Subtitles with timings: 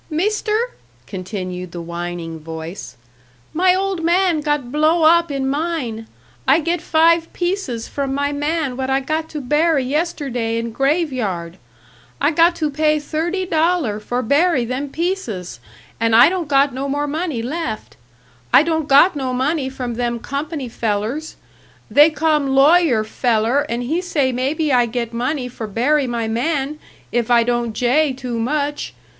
[0.09, 0.57] "Mister,"
[1.05, 2.97] continued the whining voice,
[3.53, 6.07] "my old man got blow up in mine.
[6.47, 11.13] I get five pieces from my man what I got to bury yesterday in grave
[11.13, 11.57] yard.
[12.19, 15.59] I got to pay thirty dollar for bury them pieces
[15.99, 17.95] and I don't got no more money left.
[18.51, 21.35] I don't got no money from them company fellers.
[21.91, 26.79] They come lawyer feller and he say maybe I get money for bury my man,
[27.11, 28.95] if I don't jay too much.